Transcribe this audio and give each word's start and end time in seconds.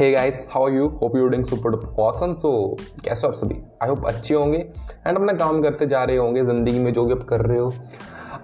Hey 0.00 0.10
guys 0.12 0.46
how 0.50 0.66
are 0.66 0.72
you 0.72 0.86
hope 1.00 1.16
you 1.16 1.26
doing 1.28 1.44
super 1.44 1.74
awesome 2.00 2.32
so 2.34 2.50
कैसे 3.04 3.26
हो 3.26 3.28
आप 3.28 3.34
सभी? 3.34 3.54
आई 3.82 3.88
होप 3.88 4.04
अच्छे 4.06 4.34
होंगे। 4.34 4.58
एंड 5.06 5.16
अपना 5.16 5.32
काम 5.32 5.60
करते 5.62 5.86
जा 5.86 6.04
रहे 6.04 6.16
होंगे 6.16 6.44
ज़िंदगी 6.44 6.78
में 6.78 6.92
जो 6.92 7.04
भी 7.04 7.12
आप 7.12 7.24
कर 7.24 7.40
रहे 7.40 7.58
हो। 7.58 7.72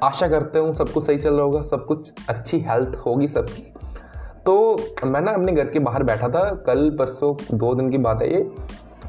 आशा 0.05 0.29
करते 0.29 0.59
हूँ 0.59 0.75
सब 0.75 0.93
कुछ 0.93 1.05
सही 1.05 1.17
चल 1.17 1.35
रहा 1.35 1.45
होगा, 1.45 1.63
सब 1.63 1.85
कुछ 1.87 2.13
अच्छी 2.29 2.59
हेल्थ 2.61 2.97
होगी 3.07 3.29
सबकी। 3.29 3.63
तो 4.47 5.07
मैं 5.07 5.21
ना 5.21 5.33
अपने 5.33 5.53
घर 5.53 5.69
के 5.69 5.79
बाहर 5.79 6.03
बैठा 6.03 6.29
था, 6.29 6.45
कल, 6.67 6.91
परसों, 6.99 7.35
दो 7.55 7.75
दिन 7.75 7.91
की 7.91 7.99
बात 7.99 8.23
है 8.23 8.33
ये। 8.35 8.47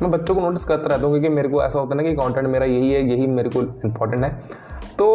मैं 0.01 0.11
बच्चों 0.11 0.35
को 0.35 0.41
नोटिस 0.41 0.65
करता 0.65 0.89
रहता 0.89 1.03
हूँ 1.03 1.11
क्योंकि 1.11 1.35
मेरे 1.35 1.49
को 1.49 1.63
ऐसा 1.63 1.79
होता 1.79 1.95
है 1.95 2.03
ना 2.03 2.09
कि 2.09 2.15
कंटेंट 2.15 2.47
मेरा 2.47 2.65
यही 2.65 2.91
है, 2.91 3.07
यही 3.09 3.27
मेरे 3.27 3.49
को 3.49 3.61
इम्पोर्टेंट 3.61 4.23
है। 4.23 4.31
तो 4.99 5.07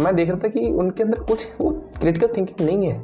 मैं 0.00 0.16
देख 0.16 0.30
रहा 0.30 0.38
था 0.44 0.48
कि 0.48 0.70
उनके 0.72 1.02
अंदर 1.02 1.22
कुछ 1.24 1.48
वो 1.60 1.70
क्रिटिकल 2.00 2.36
थिंकिंग 2.36 2.68
नहीं 2.68 2.90
है। 2.90 3.00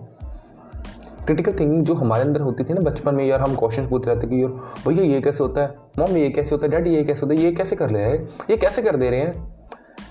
क्रिटिकल 1.29 1.53
थिंकिंग 1.53 1.85
जो 1.85 1.95
हमारे 1.95 2.23
अंदर 2.23 2.41
होती 2.41 2.65
थी 2.65 2.75
ना 2.75 2.81
बचपन 2.81 3.15
में 3.15 3.27
यार 3.27 3.41
हम 3.41 3.57
क्वेश्चन 3.57 3.89
पूछ 3.89 4.07
रहे 4.07 4.17
थे 4.17 4.27
कि 4.27 4.43
यार 4.43 4.51
भैया 4.89 5.05
ये 5.05 5.21
कैसे 5.21 5.45
होता 5.45 5.61
है? 5.61 5.75
मॉम 5.99 6.17
ये 6.17 6.31
कैसे 6.31 6.55
होता 6.55 6.67
है? 6.67 6.71
डैडी 6.71 6.91
ये 6.91 7.05
कैसे 7.05 7.21
होता 7.21 7.35
है? 7.35 7.41
ये 7.41 7.53
कैसे 7.53 7.77
कर 7.77 7.91
रहे 7.91 8.05
हैं? 8.05 8.29
ये 8.51 8.57
कैसे 8.57 8.83
कर 8.83 8.97
दे 8.97 9.11
रहे 9.11 9.21
हैं? 9.21 9.57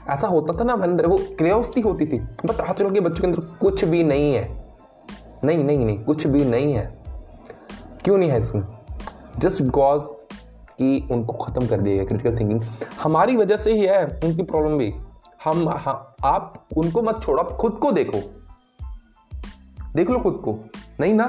ऐसा 0.09 0.27
होता 0.27 0.59
था 0.59 0.63
ना 0.63 0.73
हमारे 0.73 0.91
अंदर 0.91 1.07
वो 1.07 1.17
क्रियोसिटी 1.17 1.81
होती 1.81 2.05
थी। 2.05 2.19
बट 2.19 2.61
आजकल 2.61 2.91
के 2.91 2.99
बच्चों 2.99 3.21
के 3.21 3.27
अंदर 3.27 3.57
कुछ 3.59 3.85
भी 3.85 4.03
नहीं 4.03 4.33
है। 4.33 4.65
नहीं 5.43 5.63
नहीं 5.63 5.85
नहीं 5.85 6.03
कुछ 6.03 6.27
भी 6.27 6.45
नहीं 6.45 6.73
है। 6.73 7.03
क्यों 8.03 8.17
नहीं 8.17 8.29
है 8.29 8.37
इसमें? 8.37 8.63
जस्ट 9.37 9.63
बिकॉज़ 9.63 10.01
कि 10.77 11.07
उनको 11.11 11.33
ख़त्म 11.33 11.67
कर 11.67 11.81
दिया 11.81 11.95
गया 11.95 12.05
क्रिटिकल 12.05 12.39
थिंकिंग 12.39 12.61
हमारी 13.03 13.35
वजह 13.35 13.57
से 13.57 13.73
ही 13.73 13.85
है 13.85 14.05
उनकी 14.05 14.43
प्रॉब्लम 14.43 14.77
भी। 14.77 14.93
हम 15.45 15.69
हाँ, 15.69 16.15
आप 16.25 16.65
उनको 16.77 17.01
मत 17.01 17.19
छोड़ो 17.21 17.43
आप 17.43 17.51
खुद 17.51 17.71
को 17.71 17.91
देखो। 17.91 18.21
देख 19.95 20.09
लो 20.09 20.19
खुद 20.19 20.41
को। 20.45 20.59
नहीं 20.99 21.13
ना? 21.13 21.25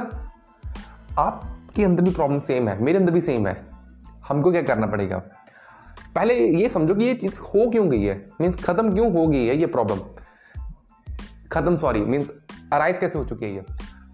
आपके 1.19 1.85
अंदर 1.85 2.03
भी 2.03 2.11
प्रॉब्लम 2.11 2.39
सेम 2.39 2.69
है, 2.69 2.83
मेरे 2.83 2.99
अंदर 2.99 3.13
भी 3.13 3.21
सेम 3.21 3.47
है। 3.47 3.57
हमको 4.29 4.51
क्या 4.53 4.63
करना 4.63 4.87
पड़ेगा? 4.87 5.19
पहले 6.15 6.35
ये 6.35 6.69
समझो 6.69 6.95
कि 6.95 7.05
ये 7.05 7.15
चीज़ 7.15 7.41
हो 7.41 7.69
क्यों 7.71 7.89
गई 7.91 8.03
है? 8.03 8.15
मीन्स 8.41 8.63
ख़त्म 8.65 8.93
क्यों 8.95 9.11
हो 9.13 9.27
गई 9.29 9.45
है 9.47 9.57
ये 9.57 9.67
प्रॉब्लम 9.67 10.01
ख़त्म 11.53 11.77
सॉरी 11.77 12.01
मीन्स 12.03 12.31
अराइज 12.73 12.99
कैसे 12.99 13.19
हो 13.19 13.25
चुकी 13.25 13.47
है 13.47 13.55
ये? 13.55 13.65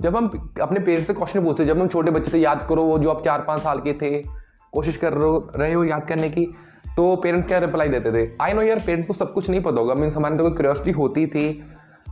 जब 0.00 0.16
हम 0.16 0.28
अपने 0.62 0.80
पेरेंट्स 0.80 1.06
से 1.06 1.14
क्वेश्चन 1.14 1.44
पूछते 1.44 1.64
जब 1.64 1.80
हम 1.80 1.89
छोटे 1.89 2.11
बच्चे 2.11 2.33
थे 2.33 2.39
याद 2.39 2.66
करो 2.68 2.84
वो 2.84 2.98
जो 2.98 3.11
आप 3.11 3.22
चार 3.22 3.44
पाँच 3.46 3.62
साल 3.62 3.80
के 3.80 3.92
थे, 3.92 4.22
कोशिश 4.72 4.96
कर 4.96 5.12
रहे 5.12 5.72
हो 5.72 5.84
याद 5.84 6.06
करने 6.06 6.30
की 6.30 6.46
तो 6.96 7.14
पेरेंट्स 7.16 7.48
क्या 7.48 7.58
रिप्लाई 7.58 7.89
देते 7.89 8.12
थे? 8.12 8.28
आई 8.42 8.52
नो 8.52 8.62
यार 8.62 8.78
पेरेंट्स 8.78 9.06
को 9.06 9.12
सब 9.12 9.33
कुछ 9.34 9.50
नहीं 9.50 9.61
पता 9.62 9.80
होगा। 9.80 9.94
मीन्स 9.94 10.16
हमारे 10.16 10.36
तो 10.36 10.42
कोई 10.42 10.52
क्यूरियोसिटी 10.52 10.91
होती 10.91 11.27
थी 11.27 11.46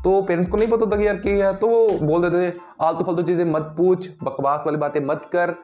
तो 0.04 0.20
पेरेंट्स 0.22 0.50
को 0.50 0.56
नहीं 0.56 0.68
पता 0.68 0.86
था 0.86 0.96
कि 0.96 1.06
यार 1.06 1.16
क्या 1.18 1.46
है 1.46 1.54
तो 1.56 1.68
वो 1.68 1.98
बोल 1.98 2.22
देते 2.22 2.50
थे, 2.50 2.54
आलतू 2.82 3.04
फालतू 3.04 3.22
चीज़ें 3.22 3.44
मत 3.46 3.74
पूछ, 3.76 4.08
बकवास 4.22 4.62
वाली 4.66 4.78
बातें 4.78 5.00
मत 5.02 5.28
कर, 5.32 5.54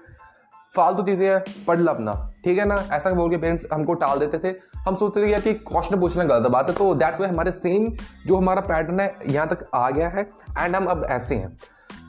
फालतू 0.75 1.03
चीज़ें 1.03 1.29
हैं, 1.29 1.65
पढ़ 1.67 1.81
ला 1.81 1.93
अपना। 1.93 2.13
ठीक 2.45 2.59
है 2.59 2.65
ना? 2.65 2.75
ऐसा 2.93 3.11
बोल 3.13 3.31
के 3.31 3.37
पेरेंट्स 3.37 3.67
हमको 3.73 3.95
टाल 3.95 4.19
देते 4.19 4.39
थे। 4.39 4.55
हम 4.79 4.97
सोचते 4.97 5.23
थे 5.23 5.31
यार 5.31 5.41
कि 5.41 5.53
क्वेश्चन 5.55 6.01
पूछना 6.01 6.25
गलत 6.25 6.51
बात 6.51 6.71
है 6.71 6.75
तो 6.77 6.95
दैट्स 6.95 7.21
वाई 7.21 7.29
हमारे 7.29 7.53
सेम 7.53 7.91
जो 8.27 8.37
हमारा 8.37 8.61
पैटर्न 8.63 9.01
है, 9.01 9.15
यहाँ 9.27 9.47
तक 9.49 9.67
आ 9.75 9.91
गया 9.91 10.09
है 10.09 10.27
एंड 10.59 10.77
हम 10.77 10.87
अब 10.87 11.07
ऐसे 11.11 11.35
हैं। 11.35 11.57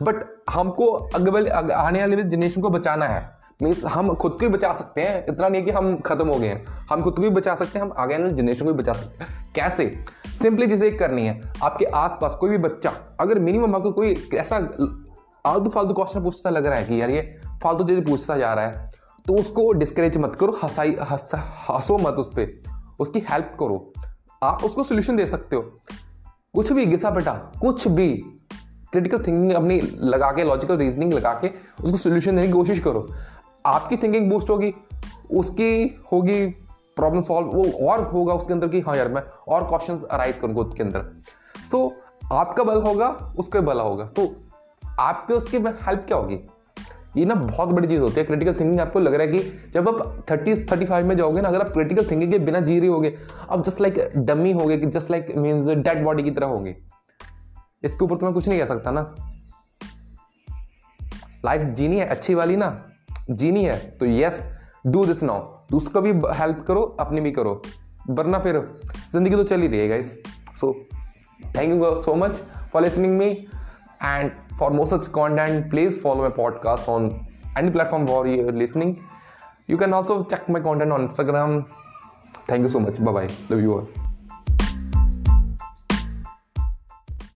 बट 0.04 0.24
हमको 0.50 0.92
अगले 1.16 1.50
आने 1.50 2.00
वाले 2.00 2.24
जनरेशन 2.24 2.62
को 2.62 2.70
बचाना 2.70 3.06
है। 3.06 3.28
मीन्स 3.62 3.84
हम 3.86 4.14
खुद 4.14 4.32
को 4.32 4.40
ही 4.40 4.48
बचा 4.48 4.72
सकते 4.74 5.02
हैं, 5.02 5.26
इतना 5.30 5.48
नहीं 5.50 5.64
कि 5.66 5.72
हम 5.72 5.96
खत्म 5.98 6.28
हो 6.28 6.38
गए 6.40 6.48
हैं। 6.48 6.66
हम 6.90 7.02
खुद 7.02 7.16
को 7.16 7.22
भी 7.22 7.30
बचा 7.30 7.56
सकते 7.56 7.80
हैं, 7.80 7.86
हम 7.86 7.94
आगे 7.98 8.18
वाले 8.18 8.34
जनरेशन 8.34 8.66
को 8.66 8.72
भी 8.72 8.78
बचा 8.78 8.94
सकते 8.94 9.24
हैं। 9.24 9.52
कैसे? 9.56 9.86
सिंपली 10.42 10.68
चीज़ें 10.68 10.88
एक 10.88 10.98
करनी 11.00 11.26
है। 11.26 11.42
आपके 11.64 11.86
आसपास 11.86 12.36
कोई 12.36 12.50
भी 12.50 12.58
बच्चा, 12.60 12.94
अगर 13.20 13.40
मिनिमम 13.40 13.76
आपको 13.76 13.92
कोई 13.92 14.16
ऐसा 14.34 14.56
आलतू 15.46 15.70
फालतू 15.70 15.94
क्वेश्चन 15.94 16.24
पूछता 16.24 16.50
लग 16.50 16.66
रहा 16.66 16.78
है 16.78 16.86
कि 16.86 17.02
यार 17.02 17.10
ये 17.10 17.22
फालतू 17.64 17.84
चीज़ 17.84 18.02
पूछता 18.02 18.38
जा 18.38 18.54
रहा 18.54 18.66
है 18.66 18.90
तो 19.26 19.34
उसको 19.36 19.72
डिस्करेज 19.74 20.18
मत 20.18 20.36
करो, 20.36 20.58
हंसाई, 20.64 20.96
हंसो 21.02 21.98
मत 21.98 22.16
उस 22.16 22.30
पर 22.30 22.62
उसकी 23.00 23.20
हेल्प 23.30 23.56
करो। 23.60 23.94
आप 24.44 24.64
उसको 24.64 24.84
सोल्यूशन 24.84 25.16
दे 25.16 25.26
सकते 25.28 25.56
हो। 25.56 25.62
कुछ 26.54 26.72
भी, 26.74 26.86
घिसा 26.86 27.10
बेटा 27.10 27.34
कुछ 27.62 27.88
भी 27.88 28.14
क्रिटिकल 28.92 29.18
थिंकिंग 29.18 29.52
अपनी 29.52 29.80
लगा 30.04 30.32
के 30.32 30.44
लॉजिकल 30.44 30.78
रीजनिंग 30.78 31.14
लगा 31.14 31.34
के 31.34 31.52
उसको 31.84 31.98
सोल्यूशन 31.98 32.36
देने 32.36 32.48
की 32.48 32.54
कोशिश 32.54 32.80
करो। 32.80 33.08
आपकी 33.66 33.98
थिंकिंग 33.98 34.30
बूस्ट 34.30 34.50
होगी, 34.50 34.74
उसकी 35.32 36.02
होगी 36.12 36.46
प्रॉब्लम 37.00 37.22
सॉल्व 37.22 37.48
वो 37.48 37.88
और 37.88 38.04
होगा 38.04 38.34
उसके 38.34 38.54
अंदर 38.54 38.68
कि 38.68 38.80
हाँ 38.80 38.96
यार 38.98 39.08
मैं 39.08 39.24
और 39.48 39.68
क्वेश्चन 39.68 40.08
अराइज 40.12 40.38
करूँगा 40.38 40.62
उसके 40.62 40.84
अंदर। 40.84 41.10
सो 41.72 41.78
so, 41.78 42.34
आपका 42.34 42.64
बल 42.64 42.82
होगा 42.82 43.08
उसका 43.40 43.62
भला 43.62 43.84
होगा। 43.84 44.06
तो 44.06 44.32
आपके 45.00 45.34
उसके 45.34 45.58
हेल्प 45.58 46.06
क्या 46.08 46.18
होगी? 46.18 46.40
ये 47.18 47.26
ना 47.26 47.36
बहुत 47.36 47.70
बड़ी 47.70 47.88
चीज़ 47.88 48.02
होती 48.02 48.20
है 48.20 48.24
क्रिटिकल 48.24 48.52
थिंकिंग 48.52 48.80
आपको 48.80 49.00
लग 49.00 49.14
रहा 49.14 49.28
है 49.28 49.28
कि 49.28 49.72
जब 49.74 49.90
आप 49.90 50.26
थर्टी 50.32 50.56
थर्टी 50.66 50.86
फाइव 50.86 51.08
में 51.08 51.16
जाओगे 51.16 51.42
ना 51.42 51.50
अगर 51.50 51.62
आप 51.62 51.72
क्रिटिकल 51.72 52.10
थिंकिंग 52.12 52.32
के 52.32 52.40
बिना 52.40 52.60
जी 52.60 52.80
रहे 52.80 52.90
होगे 52.90 53.16
आप 53.50 53.64
जस्ट 53.64 53.82
लाइक 53.82 54.12
डमी 54.18 54.52
हो 54.52 54.68
कि 54.68 54.78
just 54.78 55.12
like 55.12 55.36
means 55.38 55.68
dead 55.68 56.04
body 56.04 56.24
की 56.24 56.32
तरह 56.32 56.48
होगे। 56.48 56.76
इसके 57.84 58.06
ऊपर 58.06 58.16
तो 58.16 58.26
मैं 58.26 58.36
कुछ 58.36 58.48
नहीं 58.48 58.60
कह 58.60 58.66
सकता 58.66 58.92
ना। 58.92 59.16
लाइफ 61.46 61.62
जीनी 61.62 62.00
है 62.00 62.06
अच्छी 62.06 62.34
वाली 62.34 62.56
ना? 62.56 62.86
जीनी 63.32 63.64
है 63.66 63.78
तो 64.00 64.06
यस 64.06 64.46
डू 64.88 65.06
दिस 65.06 65.24
नाउ 65.24 65.59
दूसरा 65.72 66.02
भी 66.02 66.12
हेल्प 66.38 66.64
करो, 66.68 66.82
अपनी 67.00 67.22
भी 67.22 67.32
करो। 67.32 67.62
वरना 68.10 68.40
फिर 68.40 68.58
ज़िंदगी 69.12 69.36
तो 69.36 69.44
चल 69.44 69.62
ही 69.62 69.68
रही 69.68 69.80
है 69.80 70.02
so 70.56 70.74
thank 71.56 71.74
you 71.74 72.02
so 72.02 72.16
much 72.16 72.42
for 72.74 72.82
listening 72.82 73.18
me 73.18 73.30
and 74.04 74.32
for 74.60 74.72
more 74.72 74.88
such 74.88 75.08
content 75.08 75.70
please 75.70 76.00
follow 76.02 76.22
my 76.22 76.30
podcast 76.30 76.90
on 76.90 77.10
any 77.58 77.70
platform 77.70 78.06
for 78.08 78.28
your 78.28 78.54
listening 78.54 78.96
you 79.70 79.78
can 79.78 79.94
also 79.94 80.22
check 80.24 80.50
my 80.50 80.62
content 80.62 80.92
on 80.92 81.02
Instagram 81.02 81.62
thank 82.52 82.62
you 82.62 82.70
so 82.70 82.80
much 82.80 83.02
bye 83.02 83.14
bye 83.14 83.30
love 83.52 83.60
you 83.60 83.80
all. 83.80 84.09